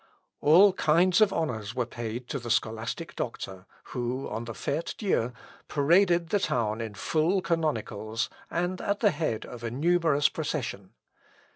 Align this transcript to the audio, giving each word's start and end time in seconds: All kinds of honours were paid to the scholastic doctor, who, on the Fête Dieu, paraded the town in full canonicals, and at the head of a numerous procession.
All 0.39 0.73
kinds 0.73 1.21
of 1.21 1.31
honours 1.31 1.75
were 1.75 1.85
paid 1.85 2.27
to 2.29 2.39
the 2.39 2.49
scholastic 2.49 3.15
doctor, 3.15 3.67
who, 3.93 4.27
on 4.27 4.45
the 4.45 4.53
Fête 4.53 4.97
Dieu, 4.97 5.31
paraded 5.67 6.29
the 6.29 6.39
town 6.39 6.81
in 6.81 6.95
full 6.95 7.39
canonicals, 7.43 8.27
and 8.49 8.81
at 8.81 9.01
the 9.01 9.11
head 9.11 9.45
of 9.45 9.63
a 9.63 9.69
numerous 9.69 10.27
procession. 10.27 10.93